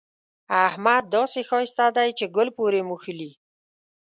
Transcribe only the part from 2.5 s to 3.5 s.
پورې مښلي.